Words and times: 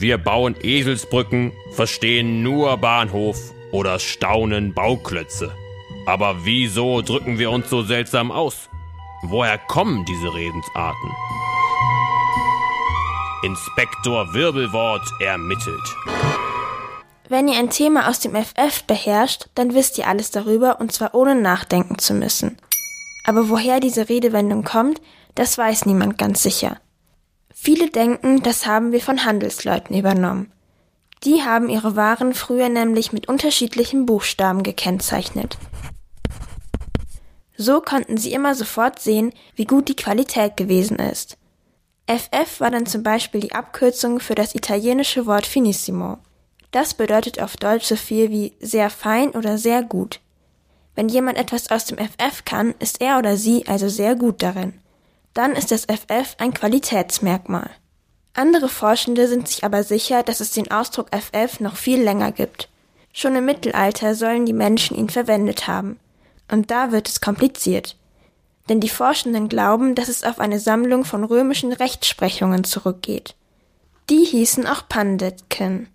Wir 0.00 0.16
bauen 0.16 0.56
Eselsbrücken, 0.62 1.52
verstehen 1.72 2.42
nur 2.42 2.74
Bahnhof 2.78 3.36
oder 3.70 3.98
staunen 3.98 4.72
Bauklötze. 4.72 5.54
Aber 6.06 6.46
wieso 6.46 7.02
drücken 7.02 7.38
wir 7.38 7.50
uns 7.50 7.68
so 7.68 7.82
seltsam 7.82 8.32
aus? 8.32 8.70
Woher 9.24 9.58
kommen 9.58 10.06
diese 10.06 10.32
Redensarten? 10.32 11.10
Inspektor 13.42 14.32
Wirbelwort 14.32 15.06
ermittelt. 15.20 15.96
Wenn 17.28 17.48
ihr 17.48 17.58
ein 17.58 17.68
Thema 17.68 18.08
aus 18.08 18.20
dem 18.20 18.34
FF 18.34 18.84
beherrscht, 18.84 19.48
dann 19.54 19.74
wisst 19.74 19.98
ihr 19.98 20.08
alles 20.08 20.30
darüber 20.30 20.80
und 20.80 20.92
zwar 20.92 21.14
ohne 21.14 21.34
nachdenken 21.34 21.98
zu 21.98 22.14
müssen. 22.14 22.56
Aber 23.26 23.50
woher 23.50 23.80
diese 23.80 24.08
Redewendung 24.08 24.64
kommt, 24.64 24.98
das 25.34 25.58
weiß 25.58 25.84
niemand 25.84 26.16
ganz 26.16 26.42
sicher. 26.42 26.80
Viele 27.62 27.90
denken, 27.90 28.42
das 28.42 28.64
haben 28.64 28.90
wir 28.90 29.02
von 29.02 29.26
Handelsleuten 29.26 29.94
übernommen. 29.94 30.50
Die 31.24 31.42
haben 31.42 31.68
ihre 31.68 31.94
Waren 31.94 32.32
früher 32.32 32.70
nämlich 32.70 33.12
mit 33.12 33.28
unterschiedlichen 33.28 34.06
Buchstaben 34.06 34.62
gekennzeichnet. 34.62 35.58
So 37.58 37.82
konnten 37.82 38.16
sie 38.16 38.32
immer 38.32 38.54
sofort 38.54 38.98
sehen, 38.98 39.34
wie 39.56 39.66
gut 39.66 39.90
die 39.90 39.94
Qualität 39.94 40.56
gewesen 40.56 40.98
ist. 40.98 41.36
FF 42.06 42.60
war 42.60 42.70
dann 42.70 42.86
zum 42.86 43.02
Beispiel 43.02 43.42
die 43.42 43.52
Abkürzung 43.52 44.20
für 44.20 44.34
das 44.34 44.54
italienische 44.54 45.26
Wort 45.26 45.44
finissimo. 45.44 46.16
Das 46.70 46.94
bedeutet 46.94 47.42
auf 47.42 47.58
Deutsch 47.58 47.84
so 47.84 47.96
viel 47.96 48.30
wie 48.30 48.54
sehr 48.60 48.88
fein 48.88 49.32
oder 49.32 49.58
sehr 49.58 49.82
gut. 49.82 50.20
Wenn 50.94 51.10
jemand 51.10 51.36
etwas 51.36 51.70
aus 51.70 51.84
dem 51.84 51.98
FF 51.98 52.46
kann, 52.46 52.74
ist 52.78 53.02
er 53.02 53.18
oder 53.18 53.36
sie 53.36 53.66
also 53.66 53.90
sehr 53.90 54.14
gut 54.14 54.42
darin 54.42 54.80
dann 55.34 55.52
ist 55.52 55.70
das 55.70 55.84
FF 55.84 56.36
ein 56.38 56.52
Qualitätsmerkmal. 56.54 57.70
Andere 58.34 58.68
Forschende 58.68 59.28
sind 59.28 59.48
sich 59.48 59.64
aber 59.64 59.82
sicher, 59.82 60.22
dass 60.22 60.40
es 60.40 60.52
den 60.52 60.70
Ausdruck 60.70 61.08
FF 61.14 61.60
noch 61.60 61.76
viel 61.76 62.00
länger 62.00 62.32
gibt. 62.32 62.68
Schon 63.12 63.34
im 63.34 63.44
Mittelalter 63.44 64.14
sollen 64.14 64.46
die 64.46 64.52
Menschen 64.52 64.96
ihn 64.96 65.10
verwendet 65.10 65.66
haben. 65.66 65.98
Und 66.50 66.70
da 66.70 66.92
wird 66.92 67.08
es 67.08 67.20
kompliziert. 67.20 67.96
Denn 68.68 68.80
die 68.80 68.88
Forschenden 68.88 69.48
glauben, 69.48 69.94
dass 69.94 70.08
es 70.08 70.22
auf 70.22 70.38
eine 70.38 70.60
Sammlung 70.60 71.04
von 71.04 71.24
römischen 71.24 71.72
Rechtsprechungen 71.72 72.64
zurückgeht. 72.64 73.34
Die 74.10 74.24
hießen 74.24 74.66
auch 74.66 74.88
Pandetken. 74.88 75.88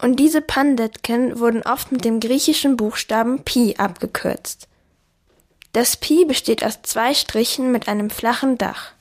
Und 0.00 0.20
diese 0.20 0.40
Pandetken 0.40 1.40
wurden 1.40 1.62
oft 1.62 1.90
mit 1.90 2.04
dem 2.04 2.20
griechischen 2.20 2.76
Buchstaben 2.76 3.42
Pi 3.42 3.74
abgekürzt. 3.78 4.68
Das 5.78 5.96
Pi 5.96 6.24
besteht 6.24 6.64
aus 6.64 6.82
zwei 6.82 7.14
Strichen 7.14 7.70
mit 7.70 7.86
einem 7.86 8.10
flachen 8.10 8.58
Dach. 8.58 8.94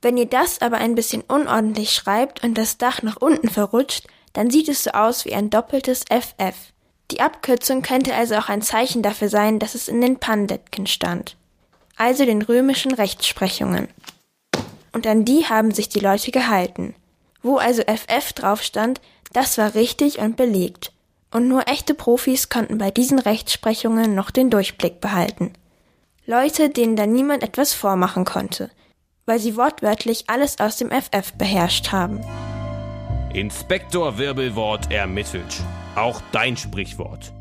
Wenn 0.00 0.16
ihr 0.16 0.24
das 0.24 0.62
aber 0.62 0.78
ein 0.78 0.94
bisschen 0.94 1.20
unordentlich 1.20 1.92
schreibt 1.92 2.42
und 2.42 2.56
das 2.56 2.78
Dach 2.78 3.02
nach 3.02 3.18
unten 3.18 3.50
verrutscht, 3.50 4.06
dann 4.32 4.48
sieht 4.48 4.70
es 4.70 4.84
so 4.84 4.92
aus 4.92 5.26
wie 5.26 5.34
ein 5.34 5.50
doppeltes 5.50 6.06
FF. 6.08 6.56
Die 7.10 7.20
Abkürzung 7.20 7.82
könnte 7.82 8.14
also 8.14 8.36
auch 8.36 8.48
ein 8.48 8.62
Zeichen 8.62 9.02
dafür 9.02 9.28
sein, 9.28 9.58
dass 9.58 9.74
es 9.74 9.88
in 9.88 10.00
den 10.00 10.20
Pandetken 10.20 10.86
stand. 10.86 11.36
Also 11.98 12.24
den 12.24 12.40
römischen 12.40 12.94
Rechtsprechungen. 12.94 13.88
Und 14.92 15.06
an 15.06 15.26
die 15.26 15.44
haben 15.44 15.70
sich 15.70 15.90
die 15.90 16.00
Leute 16.00 16.30
gehalten. 16.30 16.94
Wo 17.42 17.58
also 17.58 17.82
FF 17.82 18.32
drauf 18.32 18.62
stand, 18.62 19.02
das 19.34 19.58
war 19.58 19.74
richtig 19.74 20.18
und 20.18 20.38
belegt. 20.38 20.92
Und 21.30 21.46
nur 21.46 21.68
echte 21.68 21.92
Profis 21.92 22.48
konnten 22.48 22.78
bei 22.78 22.90
diesen 22.90 23.18
Rechtsprechungen 23.18 24.14
noch 24.14 24.30
den 24.30 24.48
Durchblick 24.48 24.98
behalten. 25.02 25.52
Leute, 26.26 26.68
denen 26.70 26.94
da 26.94 27.06
niemand 27.06 27.42
etwas 27.42 27.74
vormachen 27.74 28.24
konnte, 28.24 28.70
weil 29.26 29.40
sie 29.40 29.56
wortwörtlich 29.56 30.26
alles 30.28 30.60
aus 30.60 30.76
dem 30.76 30.90
FF 30.90 31.32
beherrscht 31.36 31.90
haben. 31.90 32.20
Inspektor 33.34 34.18
Wirbelwort 34.18 34.92
ermittelt. 34.92 35.64
Auch 35.96 36.22
dein 36.30 36.56
Sprichwort. 36.56 37.32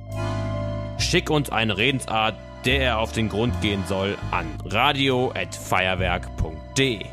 Schick 0.97 1.29
uns 1.29 1.51
eine 1.51 1.78
Redensart, 1.78 2.33
der 2.66 2.81
er 2.81 2.97
auf 3.00 3.11
den 3.11 3.29
Grund 3.29 3.61
gehen 3.61 3.83
soll, 3.88 4.17
an 4.31 4.47
radio@feuerwerk.de. 4.66 7.06